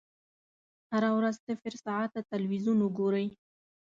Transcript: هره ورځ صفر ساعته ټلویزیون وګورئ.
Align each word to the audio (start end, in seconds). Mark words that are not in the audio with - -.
هره 0.91 1.09
ورځ 1.17 1.35
صفر 1.47 1.73
ساعته 1.85 2.19
ټلویزیون 2.29 2.79
وګورئ. 2.81 3.27